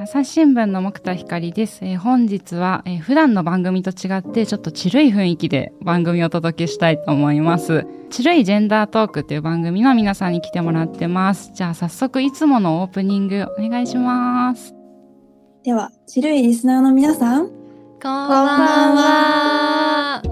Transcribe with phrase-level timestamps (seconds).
[0.00, 7.84] 朝日新聞の木田光です、えー、本日は、えー、普段の番組と違ってちょっとちるい雰囲気で番組をお届けしたいと思います。
[8.08, 11.50] ちるいジェンダートークという番組の皆さんに来てもらってます。
[11.52, 14.72] じゃあ早速いつものオープニングお願いします。
[15.64, 17.52] では、ちるいリスナーの皆さん、こん
[18.00, 20.22] ばんは。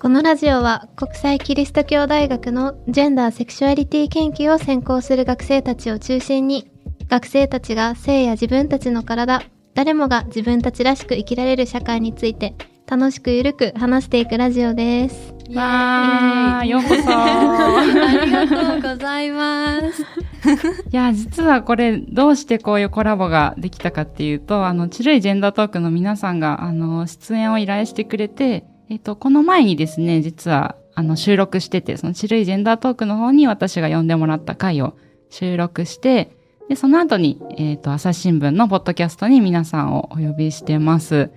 [0.00, 6.73] このラジオは国際キリスト教大学のジェンダーセクシュアリティ研究を専攻する学生たちを中心に
[7.08, 9.42] 学生たちが性や自分たちの体、
[9.74, 12.54] 誰もが自分たちらしく生きられる社会について
[12.86, 15.34] 楽しくゆるく話していくラジオです。
[15.54, 20.02] わー、ようこそありがとうございます。
[20.90, 34.96] いや、実はこれ、どうしてこういうコラボができたかっていうと、あの、ちるいジェンダートークの皆さんが、あの、出演を依頼してくれて、えっと、この前にですね、実は、あの、収録してて、そのちるいジェンダートークの方に私が呼んでもらった回を
[35.30, 36.36] 収録して、
[36.68, 41.30] で、その後に、えっ、ー、と、朝日新聞のポッドキャストに皆さんをお呼びしてます。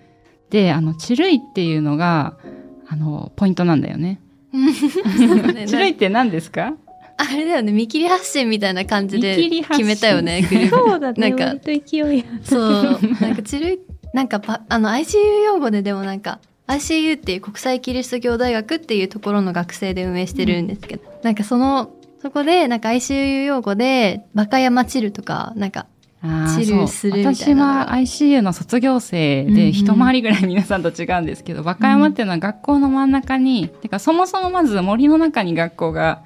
[0.49, 2.37] で、あの、チルイっていうのが、
[2.87, 4.21] あの、ポイントなんだよね。
[5.67, 6.73] チルイって何ですか？
[7.19, 10.75] あれだよね、見切り発信みたいな感じで決めたよね、グループ。
[10.75, 11.71] そうだね、なんか、勢
[12.15, 12.99] いそう。
[13.19, 13.79] なんか、チルイ、
[14.13, 21.91] なんかあの、ICU 用語ででもなんか、ICU っていう国際キリスト教大学っていうところの学生で運営してるんですけど、うん、なんかその
[22.21, 25.87] そこで、なんか ICU 用語で、バカ山チルとか、なんか、
[26.55, 27.35] チルするみたいな。
[27.35, 36.23] 私は ICU の卒業生で一回りぐらい皆さんと違うんですけど、うんうん、バカ山っていうのは学校の真ん中に、てかそもそもまず森の中に学校が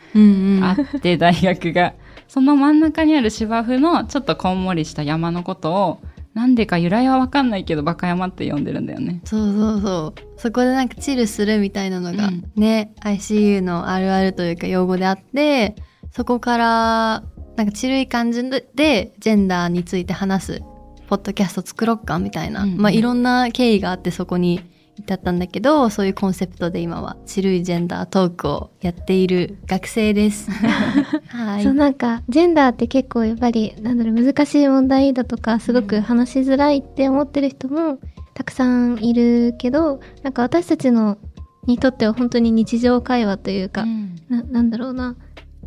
[0.61, 1.93] あって、大学が。
[2.27, 6.01] その真ん中にある芝生のちょっとこんもりした山のことを、
[6.33, 9.21] なんでか由来はわかんないけど、バカ山って呼んでるんだよね。
[9.25, 10.21] そうそうそう。
[10.37, 15.75] そこでなんかチルするみたいなのが、ね、うん、ICU のあるあるというか用語であって、
[16.11, 17.23] そこから、
[17.57, 20.61] なんかチルい感じで、ジェンダーについて話す、
[21.07, 24.61] ポッドキャスト作ろっかみたいな、うん、まあいろんな経緯があってそこに
[24.97, 30.49] 至ったんだけど、そういうコンセプトで今は、チルいジェンダートークをやっている学生です。
[31.31, 31.63] はい。
[31.63, 37.99] そうなんか、ジェンダーって結構やっぱり、なんだろう、難しい問題だとか、すごく話しづらいって思ってる人も
[38.33, 41.17] たくさんいるけど、なんか私たちの
[41.65, 45.15] にとっては本当に日常会話というか、うん、ななんだろうな、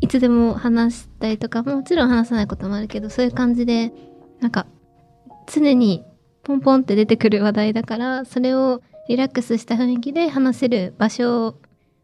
[0.00, 3.92] いつでも話したりとか、もちろん話さないこともあるけど、そういう感じで、
[4.40, 4.66] なんか、
[5.46, 6.04] 常に
[6.42, 11.56] ポンポンって出てくる話題だから、それをリラックスした雰囲気で話せる場所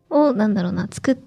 [0.08, 1.18] を、なんだろうな、作、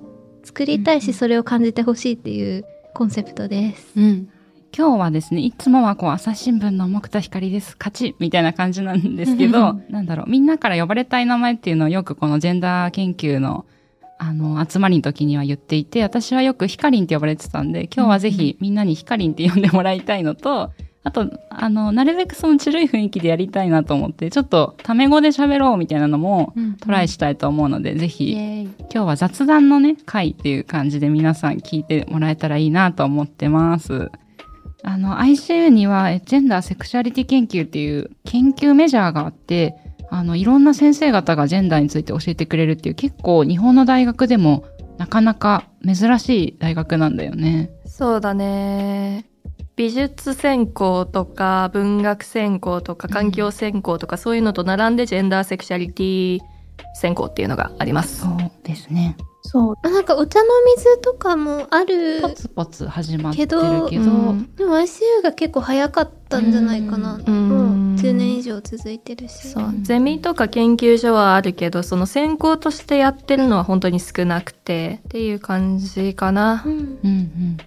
[0.43, 3.93] 作りたいし、それを感じてほしいっていうコンセプトです。
[3.95, 4.29] うん。
[4.75, 13.65] 今日はですね、いつもはこう、朝日新聞の木田光です、勝ちみたいな感じなんですけど、なんだろう、みんなから呼ばれたい名前っていうのをよくこのジェンダー研究の
[14.17, 20.71] あの、集まりの時には言っていて、私はよくヒカリンって呼ばれてたんで、今日はぜひみんなにヒカリンって呼んでもらいたいのと、
[21.05, 34.11] あと、あの、なるべくそのちるい雰囲気でやりたいなと思って、ちょっとタメ語で喋ろうみたいなのもトライしたいと思うので、うん、ぜひ、今日は雑談のね、回っていう感じで皆さん聞いてもらえたらいいなと思ってます。
[34.83, 39.75] あの、ICU には、ジェンダーセクシュアリティ研究っていう研究メジャーがあって、
[40.09, 44.63] あの、いろんな先生方がジェンダーについて教えてくれるっていう結構日本の大学でも
[44.97, 47.71] なかなか珍しい大学なんだよね。
[47.85, 49.25] そうだね。
[49.75, 56.39] 美術専攻とか文学専攻とか環境専攻とか、そういうのと並んでジェンダーセクシャリティ
[56.95, 58.21] 専攻っていうのがあります。
[58.21, 59.17] そうですね。
[59.41, 59.89] そう。
[59.89, 60.45] なんかお茶の
[60.77, 62.21] 水とかもある。
[62.21, 63.89] ポツポツ始まってるけど。
[63.89, 67.19] けどうん、でも ICU が結構早かったんじゃないかな。
[67.25, 69.49] うん、もう10年以上続いてるし。
[69.49, 69.73] そう。
[69.81, 76.63] ゼミとか研究所はあるけど、その専攻としてやってるのは本当に少なくてっていう感じかな。
[76.65, 77.57] うん、うん、うん。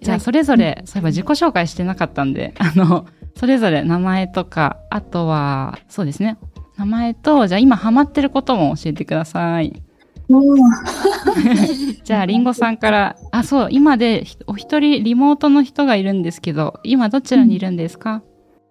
[0.00, 3.06] じゃあそれぞれ、そういえば自己紹介してなかったんで、 あの、
[3.36, 6.38] それぞれ名前とか、あとは、そうですね。
[6.78, 9.82] 名前と、じゃあ今ハマってることも教えてください。
[12.04, 18.22] じゃあ、りんごさんから、あ、そう、今でお一人リモートの人がいるんですけど、今どちらにいるんですか、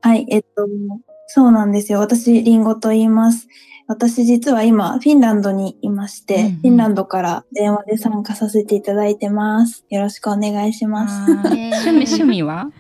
[0.03, 0.67] うん、はい、えっと、
[1.27, 1.99] そうなんですよ。
[1.99, 3.47] 私、りんごと言います。
[3.89, 9.83] 私実は今、フィンランドにいまして、うんうん、フィンランドから電話で参加させていただいてます。
[9.89, 11.31] よろしくお願いします。
[11.49, 12.71] 趣味、趣味は？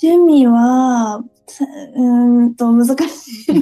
[0.00, 1.24] 趣味は、
[1.96, 3.52] うんと、難し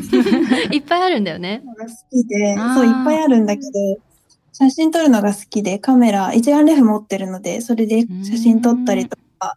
[0.72, 0.76] い。
[0.76, 1.62] いっぱいあるんだよね。
[1.64, 3.70] が好きで、そう、いっぱいあるんだけど、
[4.52, 9.54] 写真撮るのが好きで、カメラ、一眼レフ持ってるので、それで写真撮ったりとか、あ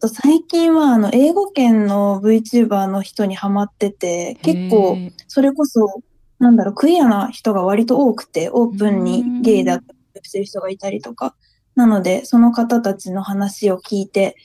[0.00, 4.98] と最近は、あの、英語圏の VTuber の人にハマってて、結構、
[5.28, 6.02] それこそ、
[6.38, 11.36] なんだろう、クイアな人が割と多くて、オープンにゲイだったりする人がいたりとか、
[11.76, 14.36] なので、その方たちの話を聞いて、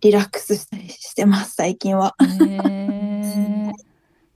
[0.00, 2.16] リラックスしたりしてます、最近は。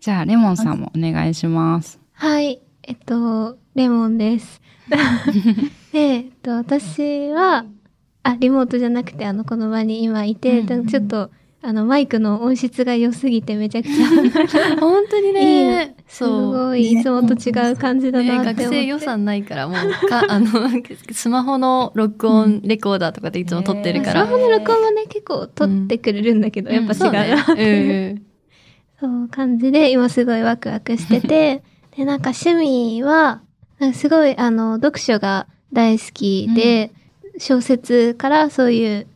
[0.01, 1.99] じゃあ、レモンさんもお願いします。
[2.13, 2.61] はい。
[2.83, 4.61] えっと、レモンです。
[5.93, 7.65] で、えっと、私は、
[8.25, 11.31] あ、リモートじゃなくて、あの、この場に今いて、うんうんちょっと、
[11.67, 15.95] あの、マイクの音質が良すぎてめちゃくちゃ、 本当にいいね。
[16.07, 16.53] すそう。
[16.53, 18.65] ごい、いつもと違う感じだね、なって思って。
[18.65, 20.47] 学生予算ないから、もう、か、 あの、
[21.13, 24.27] スマホの録音レコーダーとかでいつも撮ってるから。
[24.27, 26.77] スマホの録音もね、結構撮ってくれるんだけど、うん。
[26.77, 28.23] やっぱ違そううねなっていう、うん
[29.01, 31.63] そう感じで、今すごいワクワクしてて、
[31.97, 33.43] で、なんか趣味は、
[33.93, 36.93] すごい、あの、読書が大好きで、
[37.39, 39.07] 小説からそういう、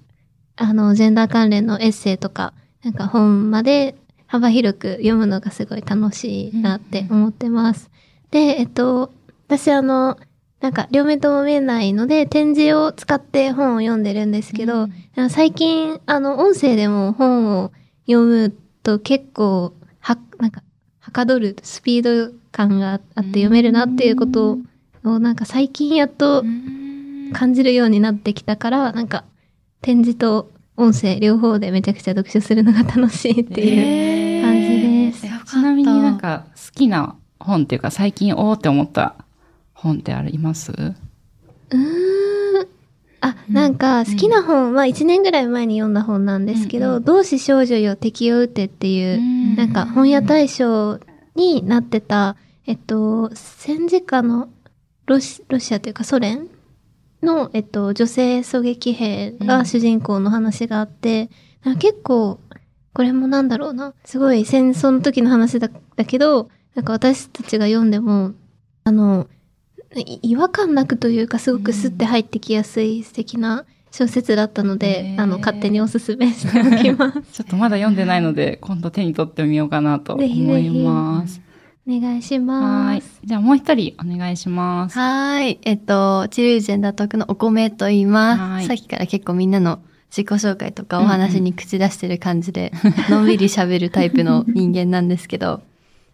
[0.56, 3.94] あの、ジェンダー関連のエッセイとか、なんか本まで
[4.26, 7.90] 幅広く読むのがすごい楽しいなって思ってます。
[8.30, 9.12] で、えっと、
[9.46, 10.18] 私あの、
[10.60, 14.88] なんか両目とも見えないので、展示を使って本を読んでるんですけど、
[15.30, 17.72] 最近、あの、音声でも本を
[18.06, 20.62] 読むと結構、は、なんか、
[20.98, 24.58] はかどるスピード感があって読めるなっていうこと
[25.04, 26.44] を、なんか最近やっと
[27.32, 29.24] 感じるようになってきたから、なんか、
[29.80, 34.68] 展示と音声両方でめちゃくちゃ読書するのが楽しいっていう感じ
[35.12, 35.26] です。
[35.26, 39.14] よかったちなみになんか好きな本っていうか最近おーって思った
[39.72, 40.72] 本ってあります？
[40.72, 42.66] うーん。
[43.20, 47.04] あ、なんか好きな本は1年ぐらい前に読んだ本なんですけど、うんうん。
[47.04, 49.72] 同志少女よ敵を撃てっていう、なん。
[49.72, 50.98] か本屋大賞
[51.36, 52.36] になってた、
[52.66, 54.48] えっと、戦時下の
[55.06, 56.48] ロシロシアというかソ連
[57.22, 61.30] の、えっと、女性狙撃兵が主人公の話があって、
[61.64, 62.40] なんか結構、
[62.92, 68.32] これもなんだろうな、すごい戦争の時の話だだけど、なんか私たちが読んでも、
[68.84, 69.26] あの、
[69.94, 77.22] い違和感なくというか、すごくスッて入ってきやすい素敵な小説だったので、へーあの、勝手におすすめしておきます。
[77.32, 80.66] ちょっとまだ読んでないので、今度手に取ってみようかなと思ぜひぜひ。
[80.66, 81.40] います。
[81.88, 83.20] お願いしはーいます。。
[83.24, 84.98] じゃあもう一人お願いします。
[84.98, 85.58] はーい。
[85.62, 88.66] えっと、チルージェンダートークのお米と言います。
[88.66, 89.80] さっきから結構みんなの
[90.10, 92.72] 自己紹介とかお話に口出してる感じで、
[93.08, 95.62] のんびり喋るタイプの人間なんですけど、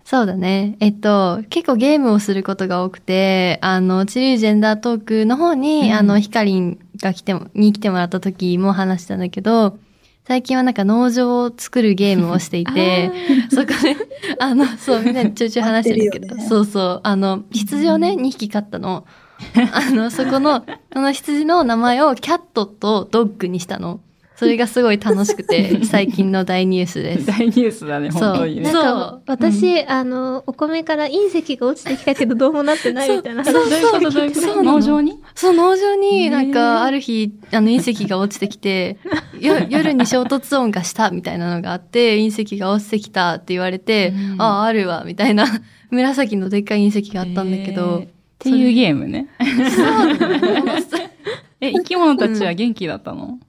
[0.05, 0.77] そうだね。
[0.79, 9.79] えっと、結構ゲームをすることが多くて、あの、チルージェンダートークの方に、うんあの、ヒカリンが来ても、に来てもらった時も話したんだけど、
[10.27, 13.11] 最近はなんか農場を作るゲームをしていて、
[13.51, 13.95] そこで、
[14.45, 19.07] あの、そう、みんなにちょいちょい話してるけど、ね そうそう、あの、羊をね、2匹飼ったの。
[19.73, 24.01] あの、そこの、その羊の名前をキャットとドッグにしたの。
[24.37, 27.27] それがすごい楽しくて、 最近の大ニュースです。
[27.27, 28.23] 大ニュースだね、そう。
[28.31, 28.71] 本当にね。
[28.71, 29.23] そう。
[29.27, 33.45] 私、あの、お米から隕石が落ちてきたけどどうもなってないみたいな。
[33.45, 33.53] 話。
[33.53, 34.01] そう。
[34.01, 35.21] どういうそう農場に？
[35.37, 38.99] そう、農場になんか、ある日、あの、隕石が落ちてきて、
[39.41, 44.43] よ夜に衝突音がしたみたいなのがあって、隕石が落ちてきたって言われて、うん。
[44.43, 45.47] ああ、あるわ、みたいな、
[45.91, 48.05] 紫のでっかい隕石があったんだけど。
[48.05, 48.07] っ、
[48.41, 49.29] ていうゲームね。
[49.71, 51.01] そう。
[51.61, 53.41] え、生き物たちは元気だったの、うん。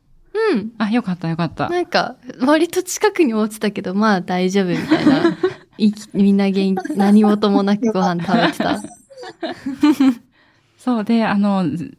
[0.77, 1.69] あ、よかったよかった。
[1.69, 5.37] なんか、割と近くに落ちたけど、まあ大丈夫みたいな。
[5.77, 8.81] いきみんな元気、 何事もなくご飯食べてた。
[10.77, 11.91] そうで、あの、ぜ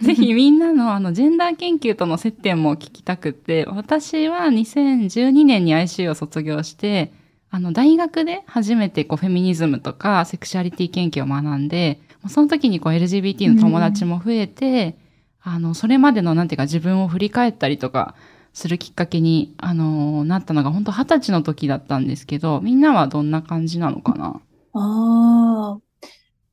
[0.00, 7.12] ぜひみんなのあの、ジェンダー研究との接点も聞きたくって、私は2012年に IC を卒業して、
[7.50, 14.96] あの、大学で初めてこう、フェミニズムとかセクシャリティ研究を学んで、その時にこう、LGBT の友達も増えて、
[15.44, 18.14] あの、それまでのなんていうか自分を振り返ったりとか、
[18.54, 24.40] するきっかけに、あのなったのが本当二十歳の時だったんですけど、みんなはどんな感じなのかな？
[24.74, 25.80] ああ、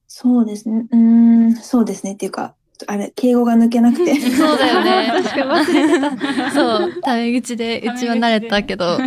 [0.07, 0.87] そうですね。
[0.91, 2.13] うーん、そうですね。
[2.13, 2.55] っていうか、
[2.87, 4.15] あれ、敬語が抜けなくて。
[4.31, 5.11] そうだよね。
[5.23, 6.51] 確かに忘れてた。
[6.51, 8.97] そう、タメ口で、うちは慣れたけど。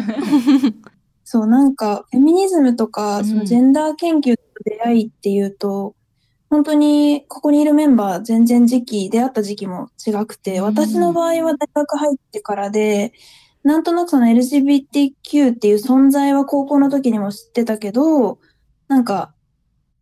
[1.24, 5.94] そう、なんか、フェミニズムとか、うんそのジェンダー研究と出会いっていうと、
[6.52, 13.14] 本当に、ここにいるメンバー、全然時期、出会った時期も違くて、うん私の場合は大学入ってからで、
[13.64, 18.38] なんとなくその LGBTQ っていう存在は高校の時にも知ってたけど、
[18.86, 19.32] なんか、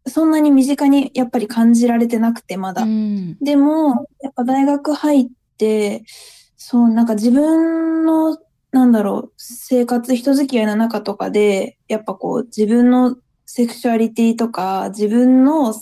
[0.08, 2.82] そんなに身近にやっぱり感じられてなくて、まだ。
[2.82, 3.38] うん。
[3.38, 6.02] でも、やっぱ大学入って、
[6.56, 8.36] そう、なんか自分の、
[8.72, 13.16] なんだろう、生活、人付き合いの中とかで、やっぱこう、自分の
[13.46, 15.72] セクシュアリティとか、自分の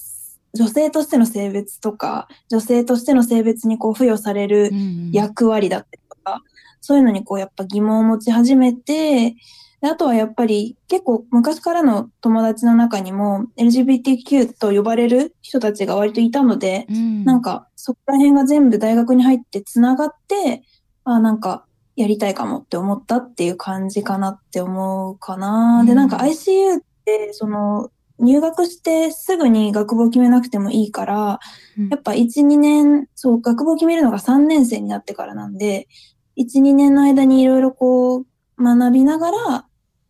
[0.58, 6.42] 女性としての性別とか、女性としての性別にこう付与されるうん役割だったりとか、
[6.80, 9.36] そういうのにこうやっぱ疑問を持ち始めて、
[9.80, 17.24] であとはやっぱり結構昔からの友達の中にも LGBTQ と呼ばれる人たちが割といたので、うん。
[17.24, 20.64] なんかそこら辺が全部大学に入ってつながって、
[21.04, 25.84] あなんかやりたいかもって思ったっていう感じかなって思うかな。
[25.84, 31.40] で、なんか ICU って、その、入学してすぐに学部を決めなくてもいいから、
[31.78, 35.86] うんやっぱ1、2年、そう、学部を決めるのが3年生になってからなんで、
[36.36, 38.26] 1、2年の間にいろいろこう、
[38.60, 39.66] 学びながら、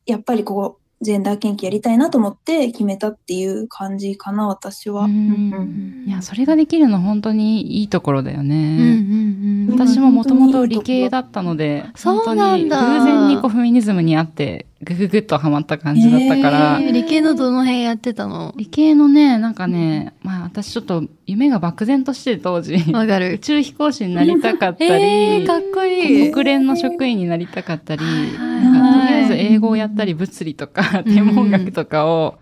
[0.07, 5.05] やっぱりこう、ジェンダー研究やりたいなと思って決めたっていう感じかな、私は。
[5.05, 8.55] ううんんいや、それができるの本当にいいところだようんね。
[8.57, 9.48] うんうん。
[9.71, 12.79] 私ももともと理系だったので、そうなんだ。
[12.81, 18.55] 本当に偶然にこうフェミニズムにあって、ぐぐぐっとハマった感じだったから、へ理系のどの辺やってたの？
[18.57, 23.39] 理系のね、なんかね、まあ私ちょっと夢が漠然としてて当時、宇わかる。
[23.39, 26.31] 宙飛行士になりたかったり、 えー、かっこいい。
[26.31, 28.09] 国連の職員になりたかったり、とり
[28.39, 32.39] あえずはい英語をやったり物理とか天文学とかを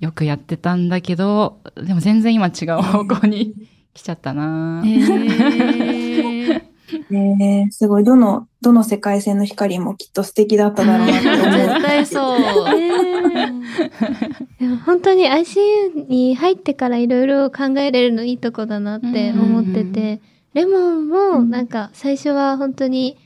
[0.00, 3.54] よくやってたんだけど、でも全然今違う方向に
[3.94, 5.83] 来ちゃったな、えー
[6.92, 8.04] えー、すごい。
[8.04, 11.52] どの、どの世界線の光もきっと素敵だっただろうなって思う。
[11.52, 12.38] 絶対そう。
[14.60, 20.20] でも本当に ICU に入ってからいろいろ考えれるのいいとこだなって思ってて、
[20.52, 23.16] レモンもなんか最初は本当に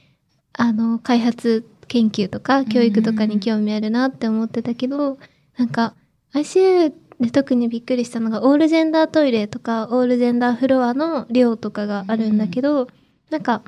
[0.53, 5.19] あの開発研究とか教育とかに興味あるなって思ってたけど、
[5.57, 5.95] なんか
[6.35, 12.89] ICU で特にびっくりしたのがオールジェンダートイレとかオールジェンダーフロアの量とかがあるんだけど、
[13.31, 13.63] なんか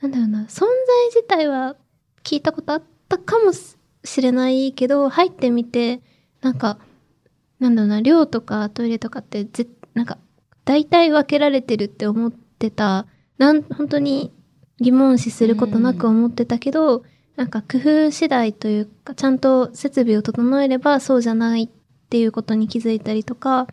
[0.00, 0.66] なんだろうな存在
[1.14, 1.76] 自体は
[2.22, 6.00] 聞いたことあったかもしれないけど入ってみて
[6.40, 6.78] なんか
[7.60, 10.18] なんだろうな、寮とかトイレとかってぜ、なんか、
[10.64, 14.32] 大体分けられてるって思ってた、なん、本当に
[14.80, 17.04] 疑問視することなく思ってたけど、
[17.36, 21.68] なんか工夫次第というか、ちゃんと設備を整えればそうじゃないっ
[22.10, 23.66] ていうことに気づいたりとか、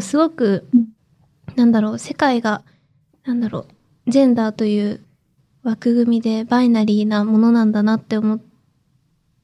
[0.00, 0.88] すごくうん、
[1.56, 2.62] なんだろう、世界が、
[3.24, 3.66] なんだろう、
[4.06, 5.04] ジェンダーという
[5.62, 8.40] 枠組みでバイナリーなものなんだなって思っ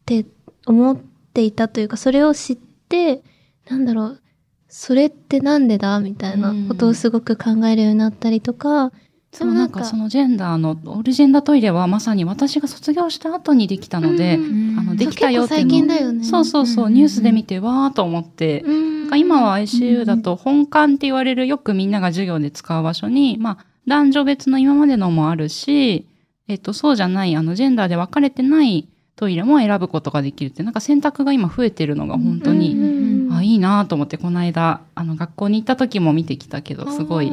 [0.04, 0.26] て、
[0.66, 0.96] 思っ
[1.32, 3.22] ていたというか、それを知って、
[3.68, 4.22] なんだろう、
[4.68, 8.92] それってなんでだみたいなことをすごく考えるようになったりとか、
[9.30, 14.78] そうなんかそのジェンダーの、オールジェンダートイレはまさに私が卒業した後にできたので、うん。
[14.78, 16.24] あの、できたよって最近だよね。
[16.24, 16.94] そうそうそう、うん。
[16.94, 18.70] ニュースで見てわーと思って、な
[19.06, 26.06] んか今は ICU だと本館って言われるよくみんなが授業で使う場所に、まあ男女別の今までのもあるし、
[26.46, 37.32] えっとそうじゃない、あのジェンダーで分かれてないトイレも選ぶことができるって、なんか選択が今増えてるのが本当に、うんあ、いいなと思ってこの間、あの学校に行った時も見てきたけど、すごい、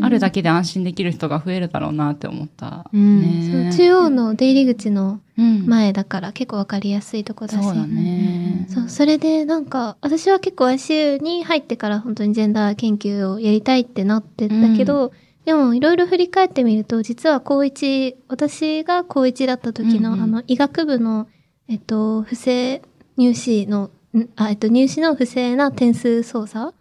[0.00, 2.88] あるだけで安心できる人が増えるだろうなって思った。
[2.92, 7.64] 中央の出入り口のうん前だから結構わかりやすいとこだし。
[7.64, 8.66] そうだね。
[8.68, 15.12] そう、それでなんか、私は結構 ICU に入ってから本当にジェンダー研究をやりたいってなってたけど、
[15.48, 20.22] でもいろいろ振り返ってみると、実は高一、私が高一だった時の、うんうん。
[20.24, 21.26] あの、医学部の、
[21.70, 22.82] えっと、不正
[23.16, 26.74] 入試の、んあ、えっと、入試の不正な点数操作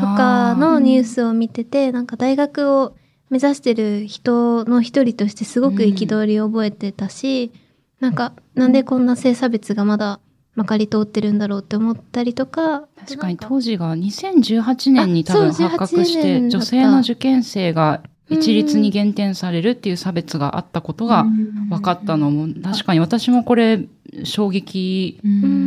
[0.00, 2.96] とかのニュースを見てて、なんか大学を
[3.28, 7.52] 目指してる人の一人としてすごく憤りを覚えてたし、
[8.00, 10.20] なんか、なんでこんな性差別がまだ
[10.56, 12.86] まかり通ってるんだろうって思ったりとか。
[12.98, 21.24] 確かに当時が2018年に多分発覚し18て、女性の受験生が一律に減点されるっていう差別があったことが
[21.68, 23.84] 分かったのも、確かに私もこれ
[24.24, 25.20] 衝撃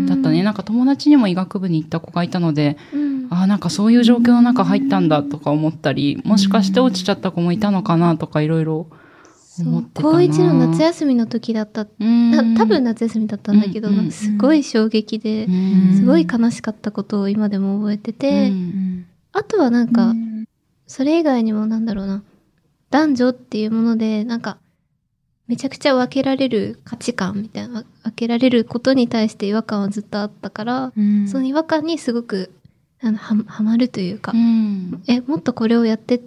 [0.10, 0.43] だったね。
[0.43, 8.88] なんか友達にも医学部に行った子がいたので、うんああ、なんかそういう状況の中入ったんだとか思ったり、もしかして落ちちゃった子もいたのかなとかいろいろ
[9.63, 10.01] 思って。
[10.01, 11.86] 高一の夏休みの時だった。
[11.86, 14.12] 多分夏休みだったんだけど、うん。
[14.12, 15.98] すごい衝撃で、うん。
[15.98, 19.06] すごい悲しかったことを今でも覚えてて、うん。
[19.32, 20.13] あとはなんか、
[20.88, 22.24] それ以外にもなんだろうな、
[22.89, 24.58] 男女っていうもので、なんか、
[25.48, 30.94] めちゃくちゃ分けられる価値観みたいな、分けられることに対して違和感はずっとあったから、
[31.28, 32.51] その違和感にすごく、
[33.01, 35.04] あのははまるというか、うん。
[35.08, 36.22] え、もっとこれをやってっ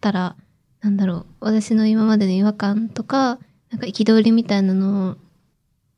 [0.00, 0.36] たら、
[0.84, 3.38] なんだろう、私の今までの違和感とか、
[3.70, 5.16] なんか憤りみたいなの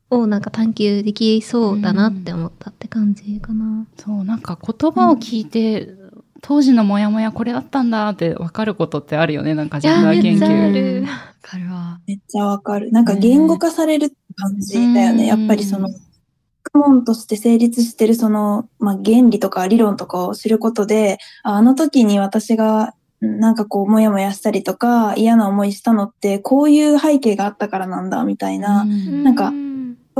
[0.09, 3.85] をなんか探求できそうだなって思ったって感じかな。
[3.97, 5.89] そう、なんか言葉を聞いて、
[6.41, 11.05] 当時のモヤモヤこれだったんだって分かることってあるよね、なんかジェンダー研究。
[11.41, 11.99] かるわ。
[12.07, 12.89] めっちゃわかる。
[12.93, 15.11] なんか言語化される感じだよね。
[15.11, 15.89] うんやっぱりその、
[16.63, 29.23] 学問として成立してるその、まあ、原理とか理論とかを知ることで、ああの時に私がうんなんかこう、もやもやしたりとか、嫌な思いしたのって、こういう背景があったからなんだ、みたいな、うん。
[29.23, 29.51] なんか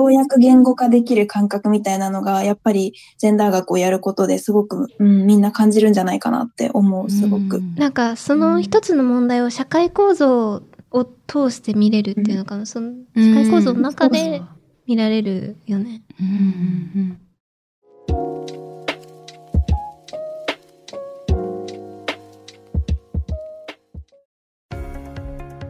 [0.05, 7.57] うようやく言語化できる感覚みたいなのが、やっぱりジェンダー学をやることですごく、うん、みんな感じるんじゃないかなって思う、すごく。
[7.57, 7.75] うん。
[7.75, 12.65] なんかその一つの問題を社会構造を通して見れるっていうのかな。
[12.65, 14.41] その機械構造の中で
[14.85, 16.03] 見られるよね。
[16.19, 16.29] うんう
[17.13, 17.19] ん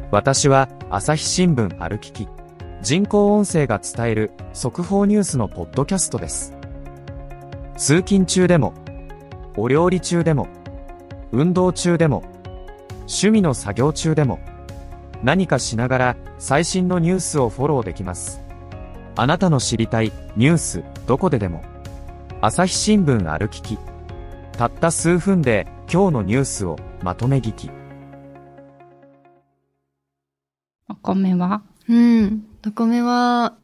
[0.10, 2.30] 私は朝日新聞歩きき
[2.82, 6.56] 人工音声が伝える速報ニュースのポッドキャストです。
[7.76, 8.74] 通勤中でも
[9.58, 10.48] お料理中でも
[11.34, 12.24] 運動中でも
[13.00, 14.40] 趣味の作業中でも
[15.24, 18.42] 何かしながら最新のニュースをフォローできます。
[19.18, 21.64] あなたの知りたいニュースどこででも。
[22.40, 23.80] 朝日新聞歩きき
[24.54, 27.77] たった数分で今日のニュースをまとめ聞き。
[30.90, 31.62] お米は？
[31.90, 32.46] うん。
[32.66, 33.56] お米は、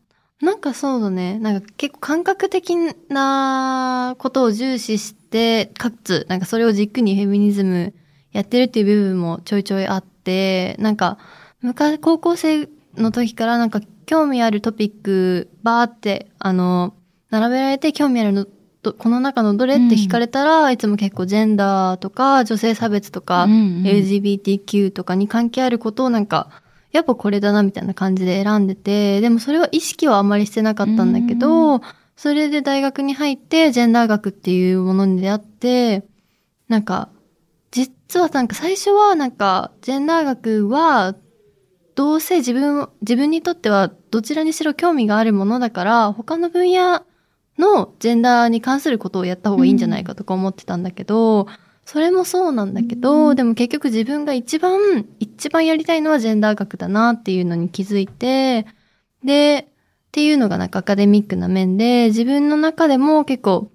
[0.41, 1.39] なんかそうだね。
[1.39, 2.75] なんか結構感覚的
[3.09, 7.93] なことを重視して、かつ、なんかそれを軸にフェミニズム
[8.31, 11.17] やってるっていう部分もちょいちょいあって、なんか、
[11.61, 16.93] 昔、高校生の時からなんか興味あるトピック、バーって、あの、
[17.29, 18.45] 並べられて興味あるの、
[18.81, 26.49] どこの中のどれって聞かれたら、いつも結構ジェンダーとか女性差別とか、うんうん LGBTQ とかに関係あることをなんか、
[26.93, 31.81] やっぱこれだなみたいな感じで選んでて、でもそれは意識はあんまりしてなかったんだけど、
[32.15, 36.03] それで大学に入ってジェンダー学っていうものに出会って、
[36.69, 37.09] なんか、
[37.71, 41.15] 実はなんか最初はなんか、ジェンダー学は、
[41.95, 47.03] どうせ自分、自分にとってはどちらにしろ興味があるものだから、他の分野
[47.57, 51.47] のジェンダーに関することをやった方がいいんじゃないかとか思ってたんだけど、
[51.85, 58.65] それもそうなんだけど、でも結局自分が一番、一番やりたいのはジェンダー学だなっていうのに気づいて、
[59.23, 59.71] で、っ
[60.11, 63.71] ていうのがなんかアカデミックな面で、自分の中でも結構、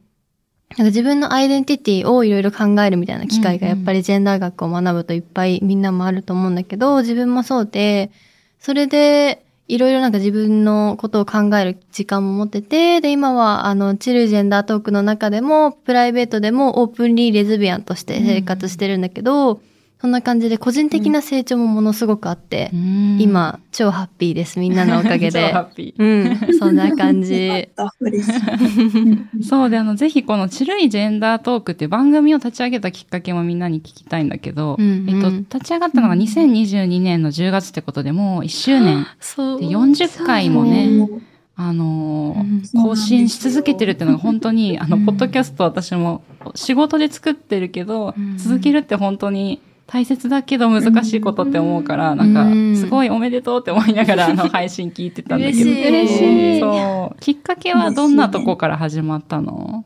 [0.71, 8.11] なんか自分のアイデンティティをいろいろ考えるみたいな機会がやっぱりジェンダー学を学ぶといっぱいみんなもあると思うんだけど、自分もそうで、
[8.59, 19.61] それで、いろいろなんか自分のことを考える時間も持ってて、で、今は、あの、チルジェンダートークの中でも、プライベートでもオープンリーレズビアンとして生活してるんだけど、
[20.01, 24.61] そんな感じで個人的な成長もものすごくあって、うん今、超ハッピーです。
[24.61, 25.63] みんなのおかげ 超でハ。
[25.63, 27.69] ッピうん、そんな感じ。
[29.43, 39.05] そうで、あの、ぜひこのチルいジェンダートークっていう番組を立ち上げたきっかけもみんなに聞きたいんだけど、うんうんえっと、立ち上がったのが2022年の10月ってことでもう1周年。
[39.19, 41.23] そうで、40回もね、うん
[41.61, 46.23] あのーうん更新し続けてるっていうのが本当に、あの、うんポッドキャスト私も
[46.55, 55.61] 仕事で作ってるけど、うん続けるって本当に大切だけど難しいことって思うから、なんか、うんすごいおめでとうって思いながら、 あの、配信聞いてたんだけど。
[55.63, 57.21] 嬉しい嬉しいそう。
[57.21, 59.85] きっかけはどんなとこから始まったの？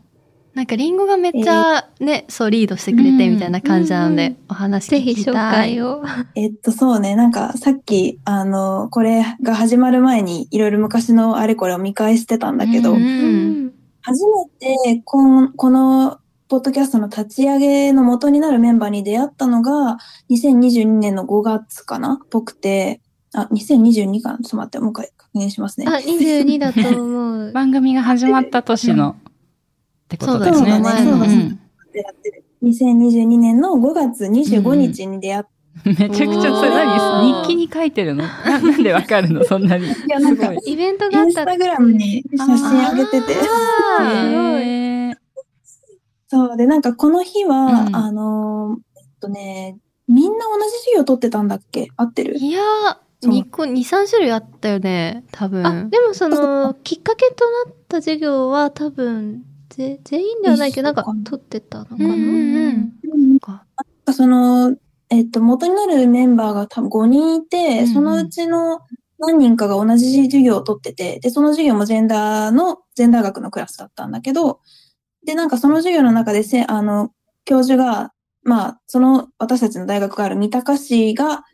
[0.55, 5.75] なんかリンゴがめっちゃね、そうリードしてくれてみたいな感じなので、うんお話ぜ聞きたい。
[5.75, 6.03] ひ紹介を。
[6.35, 13.73] えっと、そうね、なんかさっき、あの、これが始まる前にいろいろ昔のあれこれを見返してたんだけど、ううん。
[14.03, 16.19] 初めてこんこの
[16.53, 19.97] ポッドキャストの立ち上げの元になるメンバーに出会ったのが
[20.29, 22.21] 2022年の5月かな？
[22.29, 23.01] ぽくて、
[23.33, 24.33] あ、2022か。
[24.33, 25.87] なちょっと待って、もう一回確認しますね。
[25.88, 27.53] あ、22だと思う。
[27.57, 29.15] 番組が始まった年の、っ
[30.09, 30.73] てことですね。
[30.73, 31.05] そうだね。
[31.05, 31.37] そうだね。
[31.37, 31.59] ん。
[31.95, 35.45] でやってる2022年の5月25日に出会っ
[35.87, 38.25] めちゃくちゃ、それ何日記に書いてるの？
[38.45, 39.43] ななんでわかるの？
[39.45, 39.87] そんなに。
[39.87, 40.73] いやなんかすごい。
[40.73, 43.37] イベントがあったンスタグラムに写真上げてて、
[43.99, 44.91] あーへー
[46.33, 47.57] そう、で、なんかこの日は、
[47.88, 47.97] うん。
[47.97, 49.77] あのー、えっとね、
[50.09, 51.88] みんな同じ授業取ってたんだっけ？
[51.97, 52.38] 合ってる？
[52.38, 52.64] いやー、
[53.21, 53.35] そう。
[53.35, 55.66] 2個、2、3種類あったよね、多分。
[55.66, 60.92] あ、でもその、きっかけとなった授業は多分、ぜ全員ではないけど、な。
[60.92, 63.14] んか取ってたのかうんうんな。
[63.14, 63.38] うん。
[63.38, 63.66] か
[64.12, 64.75] その、
[65.11, 67.88] えっと、元になるメンバーが多分5人いて、うん。
[67.88, 68.81] そのうちの
[69.18, 74.61] 何人かが同じ授業を取ってて、で、その授業もジェンダーの、ジェンダー学のクラスだったんだけど、
[75.24, 77.11] で、なんかその授業の中でせ、あの、
[77.44, 81.44] 教授が、まあ、その私たちの大学がある三鷹市が、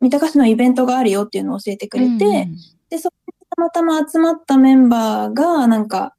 [0.00, 2.56] 三鷹市のイベントがあるよっていうのを教えてくれて、うん
[2.90, 3.34] で、そこに
[3.70, 6.14] たまたま集まったメンバーが、なんか、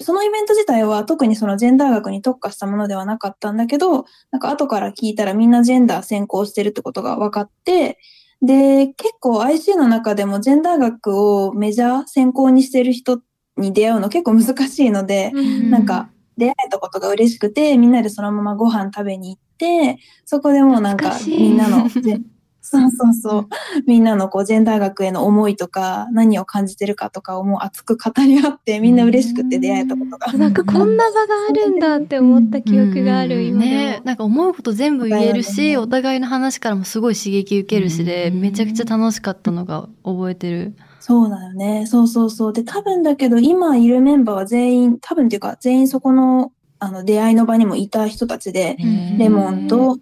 [0.00, 7.98] そのイベント自体は特にそのジェンダー学に特化したものではなかったんだけど、なんか後から聞いたらみんなジェンダー専攻してるってことが分かって、
[8.40, 13.20] で、結構 IC の中でもジェンダー学をメジャー専攻にしてる人
[13.58, 15.70] に出会うの結構難しいので、うん。
[15.70, 16.08] なんか
[16.40, 21.86] 出会えたことが嬉しくて、みんなでそのままご飯食べに行って、そこでもうなんかみんなの
[22.70, 23.48] そうそうそう。
[23.88, 30.32] みんなのこう、ジェンダー学への思いとか、何を感じてるかとかをもう熱く語り合って、みんな嬉しくて出会えたことが。
[30.34, 33.60] なんかこんな場があるんだって思った記憶がある、今。
[33.60, 40.76] ねなんか思うこと全部言えるし、ねお互いの話からもすごい刺激受けるしで、めちゃくちゃ楽しかったのが覚えてる。
[41.00, 41.86] そうだよね。
[41.86, 42.52] そうそうそう。
[42.52, 48.76] で、多分だけど、今いるメンバーは全員、多分っていうか、全員そこの、あの、出会いの場にもいた人たちで、
[49.18, 49.98] レモンと、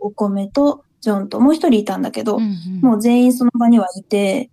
[0.00, 2.40] お米と、ジョンと、もう一人いたんだけど、
[2.80, 4.50] もう全員その場にはいて、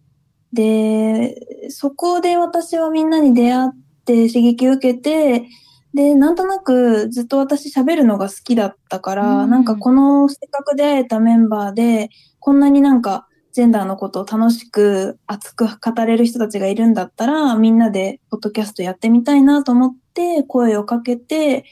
[0.51, 3.69] で、そこで私はみんなに出会っ
[4.05, 5.47] て刺激を受けて、
[5.93, 9.49] で、なんとなくずっと私喋るのが好きだったから、うん。
[9.49, 12.09] なんかこのせっかく出会えたメンバーで、
[12.39, 21.63] こんなになんかジェンダーのことを楽しく熱く語れる人たちがいるんだったら、みんなでポッドキャストやってみたいなと思って声をかけて、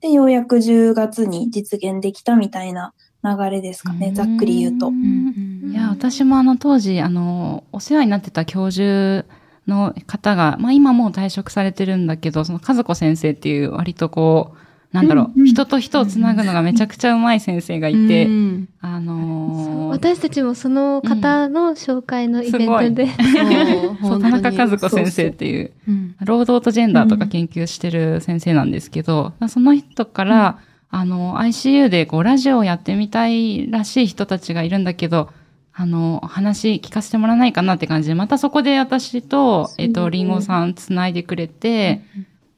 [0.00, 4.90] で、ようやく10月に実現できたみたいな流れですかね、ざっくり言うと。
[4.90, 9.26] いや、私もあの当時、あの、お世話になってた教授
[9.66, 14.58] の方が、まあ今もう退職されてるんだけど、その和子先生っていう割とこう、
[14.92, 15.46] なんだろう、うんうん。
[15.46, 26.16] 人と人をつなぐのがめちゃくちゃうまい先生がいて、うんあのー私たちもその方の紹介のイベントで、そうそう、田中和子そうそう先生っていう、うん。
[26.20, 30.58] 労働とジェンダーとか研究してる先生なんですけど、その人から、
[30.90, 35.30] あの、ICU でこう、ラジオをやってみたいらしい人たちがいるんだけど、
[35.72, 42.02] あの、話聞かせてもらえないかなって感じで、またそこで私と、えっと、リンゴさんつないでくれて、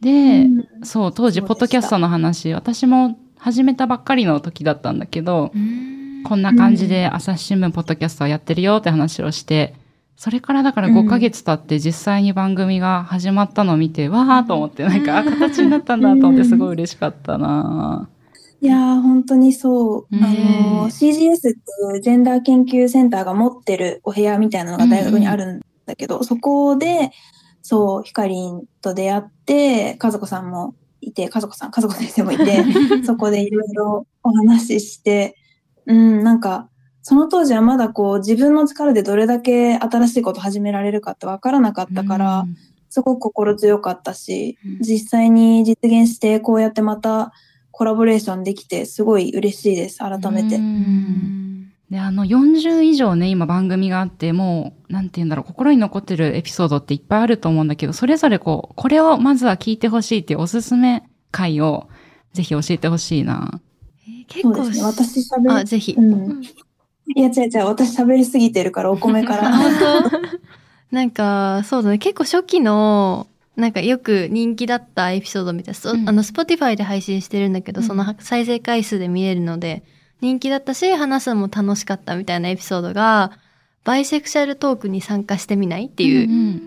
[0.01, 0.47] で、
[0.85, 5.53] そう、当時、ポッドキャストの話、私も始めたばっかりの時だったんだけど、
[6.25, 9.75] こんな感じで朝日新聞ポッドキャストをやってるよって話をして、
[10.17, 18.09] それからだから5ヶ月経って実際に番組が始まったのを見て、わーと思って、なんか、あ、形になったんだと思ってすごい嬉しかったな
[18.61, 20.17] いやー、本当にそう。
[20.17, 21.55] ねあの、CGS ってい
[21.99, 27.11] うジェンダー研究センターが持ってるお部屋みたいなのが大学にあるんだけど、そこで、
[27.63, 32.65] そう、ヒカリンと出会って、和子さんもいて、和子さん、和子先生もいて、
[33.05, 35.37] そこでいろいろお話しして、
[35.87, 36.69] うん、なんか、
[37.03, 42.57] その当時はまだこう自分の力でどれだけ新しいこと始められるかってわからなかったから、うん。
[42.91, 44.79] すごく心強かったし、うん。
[44.81, 47.33] 実際に実現してこうやってまた
[47.81, 50.57] コラボレーションできてすごい嬉しいです、改めて。
[50.57, 61.89] うんで、あの、40以上ね、今番組があって、もう、なんて言うんだろう、心に残ってるエピソードっていっぱいあると思うんだけど、それぞれこう、これをまずは聞いてほしいっていうおすすめ回を、
[62.35, 63.63] ぜひ教えてほしいな。
[64.29, 65.65] 結構そうですね、私喋あ、る。
[65.65, 65.95] ぜひ。
[65.97, 66.43] うん。
[67.17, 69.57] いや、違う違う、私喋りすぎてるからお米かあら。
[69.57, 69.73] 本
[70.11, 70.21] 当？
[70.95, 71.97] なんか、そうだね。
[71.97, 76.09] 結構初期の、なんかよく人気だったエピソードみたいな、そうん。
[76.09, 77.87] あの、Spotify で配信してるんだけど、うん。
[77.87, 79.83] その再生回数で見れるので、
[80.21, 83.33] 人気だったし、話すのも楽しかったみたいなエピソードが、
[83.85, 86.63] バイセクシャルトークに参加してみないっていう、ん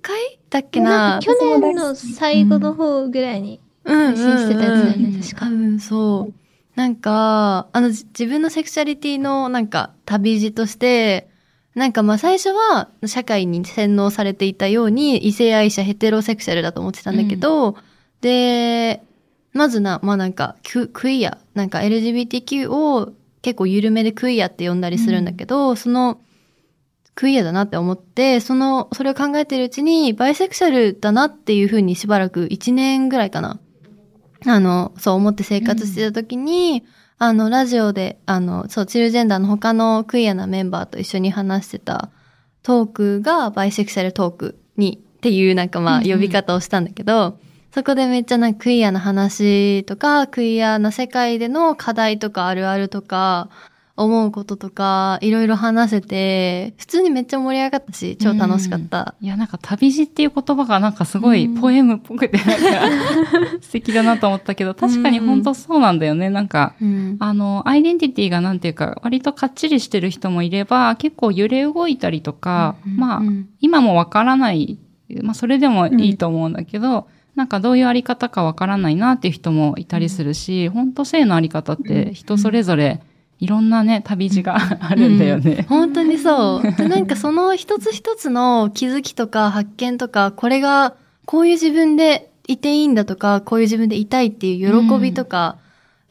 [0.00, 1.18] 回だっけな？
[1.20, 5.46] 去年の最後の方ぐらいにうん配信してたやつだよね、うん確か。
[5.46, 6.34] 多分そう。
[6.76, 11.28] なんか、あの、じ自分のセクシャリティのなんか旅路として、
[11.76, 17.76] なんかまあ最初は社会に洗脳されていたように異性愛者ヘテロセクシャルだと思ってたんだけど、
[18.22, 19.02] で、
[19.52, 23.12] まずな、まあなんかククイア、なんか LGBTQ を
[23.42, 26.18] 結構緩めでクイアって呼んだりするんだけど、その
[27.14, 33.58] クイアだなって思って、その、それを考えてるうちにバイセクシャルだなっていうふうにしばらく1年ぐらいかな。
[34.46, 36.84] あの、そう思って生活してた時に、
[37.18, 42.10] あの、ラジオで、あの、そう、チルジェンダーの他のクイアなメンバーと一緒に話してた
[42.62, 47.38] トークがバイセクシャルトークに、っていうなんかまあ呼び方をしたんだけど、
[47.72, 53.48] そこでめっちゃなんかクイアな話とか、クイアな世界での課題とかあるあるとか、
[53.96, 59.14] 思うこととか、いろいろ話せて、普通にめっちゃ盛り上がったし、超楽しかった。
[59.22, 62.52] いや、なんか旅路っていう言葉がなんかすごいうんポエムっぽくて、なんか
[63.62, 66.28] 素敵だなと思ったけど、確かに本当そうなんだよね。
[66.28, 67.16] なんか、うん。
[67.20, 74.78] あの、アイデンティティがなんていうか、割とかっちりしてる人もいれば、結構揺れ動いたりとか、まあ、うん今もわからない、
[75.22, 83.00] まあ、それでもいいと思うんだけど、なんかどういうあり方かわからないなっていう人もいたりするし、本当性のあり方って人それぞれ
[83.38, 85.66] いろんなね、旅路が あるんだよね。
[85.68, 86.72] 本当にそう。
[86.72, 90.94] でなんかその一つ一つの気づきとか発見とか、これが
[91.24, 95.58] こういう自分でいていいんだとか、こういう自分でいたいっていう喜びとか、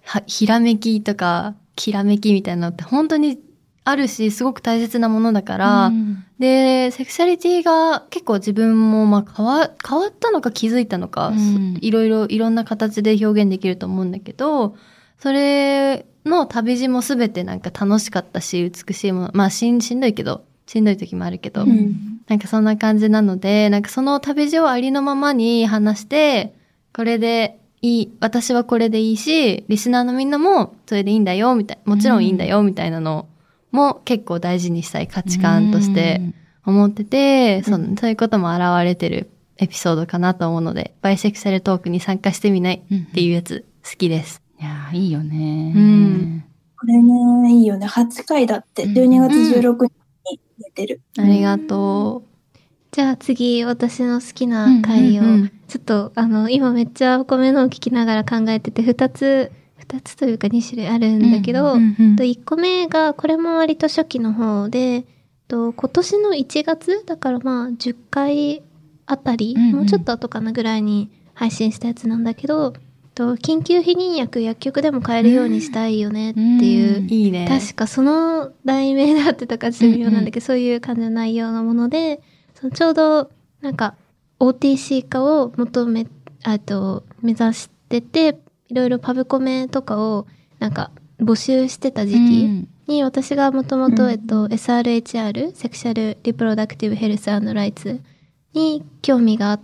[0.03, 3.39] はひらめきとか、きらめきみたいなのって本当に
[3.85, 6.23] あるし、すごく大切なものだから、うん。
[6.39, 11.77] で、セクシャリティが結構自分もまあ変わ変わったのか気づいたのか、うん。
[11.81, 14.75] いろいろいろんな形で表現できると思うんだけど、
[15.19, 19.31] それの旅路もすべてなんか楽しかったし、美しいもの。
[19.33, 26.55] まあしんしんどいけど、しんどい時もあるけど、うんなんかそんな感じなので、なんかその旅路をありのままに話して、
[26.91, 33.27] これでいい、私はこれでいいし、リスナーのみんなもそれでいいんだよ、みたいもちろんいいんだよ、みたいなの
[33.71, 36.21] も結構大事にしたい価値観として
[36.65, 44.41] 思ってて、そうんそういうことも現れてるエピソードかなと思うので、バイセクシャルトークに参加してみないうん、っていうやつ好きです。
[44.60, 45.74] いやーいいよね。
[45.76, 46.44] うん
[46.78, 47.88] これね、いいよね。
[47.88, 48.84] 8回だって。
[48.84, 49.91] うん12月16日
[50.32, 51.02] に出てる。
[51.18, 52.24] ありがと
[52.91, 54.48] じゃあ次、私の好きう。
[54.48, 65.06] な回を、うんうんちょっと、あの、今めっちゃお米のを聞きながら考えてて、二つ、二つというか二種類あるんだけど、うんうんと1個目が、これも割と初期の方で、
[65.48, 68.63] と今年の1月だからまあ10回
[69.06, 72.74] あたり、うんうんもうちょっと後かなぐらいに配信したやつなんだけど、
[73.15, 77.10] と緊急避妊薬薬局でも買えるようにしたいよねっていう、うん。
[77.10, 77.47] いいね。
[77.49, 82.21] 確かその題名であってたかちょっと微妙なんだけど、そういう感じの内容のもので、
[82.54, 83.95] そのちょうどなんか
[84.39, 86.08] OTC 化を求め、
[86.43, 90.28] あと目指してて、いろいろパブコメとかを
[90.60, 98.01] なんか募集してた時期に、私がもともと、えっと、SRHR、セクシャル・リプロダクティブ・ヘルス・ライツ
[98.54, 99.62] に興味があっ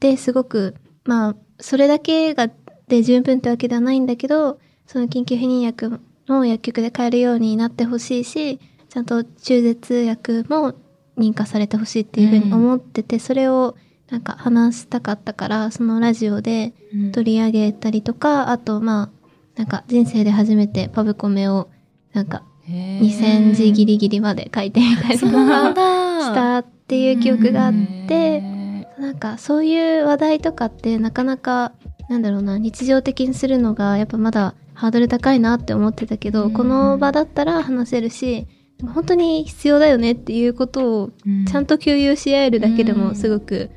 [0.00, 2.48] て、すごく、まあ、それだけが
[2.92, 10.74] で十分ってわけではないんだけど、その緊急避妊薬の薬局で買えるようになってほしいし、ちゃんと中絶薬も
[11.16, 13.76] 認可されてほしいっていうふうに思ってて、それを
[14.10, 16.74] なんか話したかったから、そのラジオで
[17.12, 19.10] 取り上げたりとか、あとまあ、
[19.56, 21.70] なんか人生で初めてパブコメを
[22.12, 23.00] なんかへー。
[23.00, 26.20] 2000字ギリギリまで書いてみたりとかだ。
[26.20, 31.72] したっていう記憶があっへて、ーなんかそういう話題とかってなかなか
[32.08, 36.52] なんだろうな日常的にするのがやっぱまだハードル高いなって思ってたけど、うん。
[36.52, 38.46] この場だったら話せるし
[38.94, 41.10] 本当に必要だよねっていうことを
[41.48, 43.70] ちゃんと共有し合えるだけでもすごく、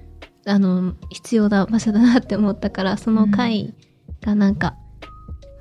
[0.47, 3.73] あの必要な場所だなって思ったからその回
[4.21, 4.75] がなんか、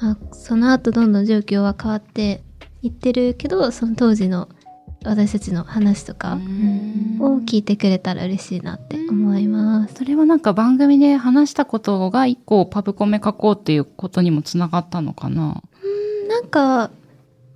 [0.01, 2.43] まあ、その後どんどん状況は変わって
[2.83, 4.49] いってるけどその当時の
[5.05, 7.19] 私たちの話とかうん。
[7.21, 9.95] を聞いてくれたら嬉しいなって思います。
[9.95, 15.63] それはなんか番組で話したことが一個パブコメ書こうっていうことにもつながったのかな？
[16.29, 16.91] なんか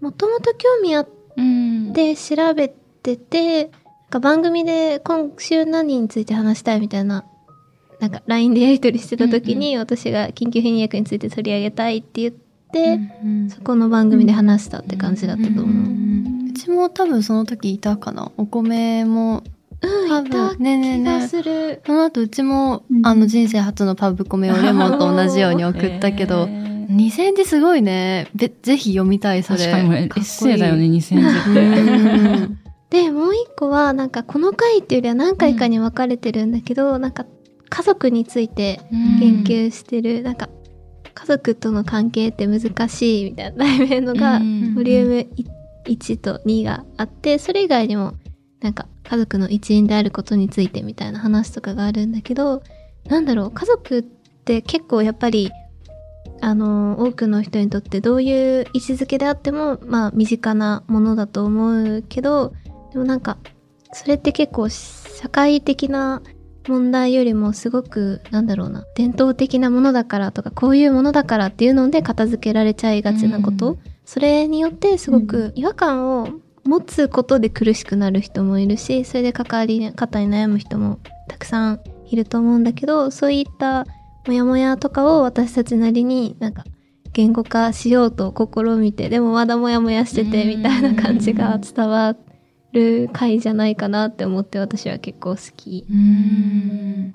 [0.00, 1.92] もともと興味あっうん。
[1.92, 3.70] て調べててなん
[4.11, 7.24] か番組で今週何について話したいみたいな
[8.00, 13.00] なんか LINE でやり取りしてた時に、私が緊急避妊薬について取り上げたいって言って、
[13.52, 15.64] そこの番組で話したって感じだったと思う。
[15.64, 15.68] う
[16.59, 18.31] ちも多分その時いたかな。
[18.37, 19.42] お米も。
[19.81, 21.83] うん、多いた分ねえねねする。
[21.87, 28.29] その後うちも、うんあの人生初のパブコメをレモンと同じように送ったけど、へー2000字すごいね。
[28.35, 29.59] べぜひ読みたい、それ。
[29.59, 31.66] 確かにエかっこいいッセイだよね、2000字って。
[31.66, 32.59] うん
[32.90, 37.27] で、もう一個は、なんかこの回っていうよりは何回かに分かれてるんだけど、なんか
[37.68, 38.81] 家族について
[39.21, 40.49] 研究してる、なんか
[41.12, 45.29] 家族との関係って難しいみたいな題名のが、うんボリューム
[45.88, 48.14] 1と2があって、それ以外にも、
[48.61, 52.62] なんか家族の一員であることについてみたいな話とかがあるんだけど、
[53.07, 55.51] なんだろう、家族って結構やっぱり、
[56.40, 62.53] あの、多くの人にとってどういう位置づけであっても、まあ身近なものだと思うけど、
[62.92, 63.38] でもなんか、
[63.92, 66.22] それって結構社会的な
[66.68, 73.79] 問題よりもすごく、なんだろうな、伝統的なものだからとか、こういうものだからっていうので片付けられちゃいがちなこと、うん。
[74.09, 76.31] それによってすごく違和感を
[76.64, 83.85] 持つことで苦しくなる人もいるし、それで関わり方に悩む人もたくさんいると思うんだけど、そういった
[84.27, 86.64] モヤモヤとかを私たちなりになんか
[87.12, 92.16] 言語化しようと試みて、でもまだモヤモヤしててみたいな感じが伝わ
[92.73, 95.85] る回じゃないかなって思って私は結構好き。
[95.87, 97.14] うん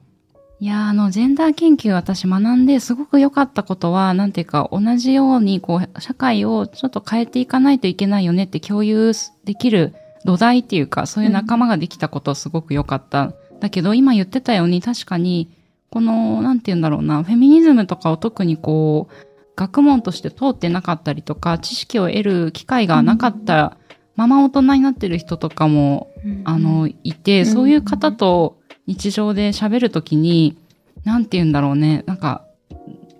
[0.63, 9.11] いやあの、ジェンダー研究私学んですごく良かったことは、なんていうか、同じように、こう、社会をちょっと変えていかないといけないよねって共有
[9.43, 13.33] できる土台っていうか、そういう仲間ができたことすごく良かった。
[13.59, 15.49] だけど、今言ってたように確かに、
[15.89, 19.13] この、なんて言うんだろうな、フェミニズムとかを特にこう、
[19.57, 23.75] 学問として通ってなかったりとか、知識を得る機会がなかった
[24.15, 26.07] まま大人になってる人とかも
[26.45, 30.57] あの、いて、そういう方と日常で喋るときに、
[31.03, 32.45] なんて言うんだろうね、なんか、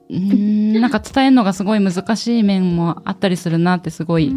[0.10, 4.32] うーん、なんか伝えるのがすごい難しい面もあったりするなってすごい、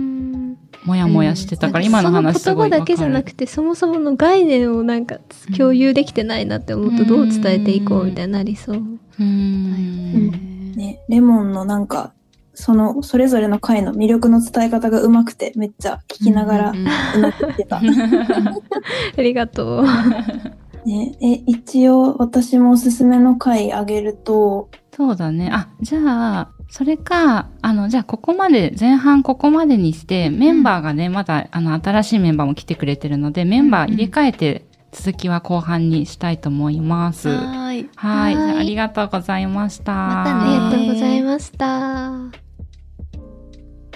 [0.84, 2.70] もやもやしてたから、今の話すごい。
[2.70, 5.18] 言葉だけじゃなくてそもそもの概念をなんか
[5.56, 8.76] 共有できてないなって思うとどう伝えていこうみたいになりそう。
[8.76, 10.72] うーん。
[10.76, 12.12] ね、レモンのなんか、
[12.54, 17.80] その、それぞれの回の魅力の伝え方が上手くて、めっちゃ聞きながら、うんうなってた。
[19.18, 19.86] ありがとう。
[20.86, 25.50] ね、え、一応私もおすすめの回あげると、そうだね。
[25.52, 26.00] あ、じゃ
[26.40, 37.28] あ、それか、あの、じゃあここまで、前半ここまでにして、メンバーがね、まだ、あの、新しいメンバーも来てくれてるので、メンバー入れ替えて、続きは後半にしたいと思います。
[37.28, 37.80] ははーい。
[37.80, 37.90] い。
[37.94, 39.92] はいじゃあありがとうございました。
[39.92, 42.12] またねありがとうございました。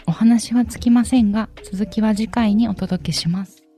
[0.06, 3.69] お話はつきませんが、続きは次回にお届けします。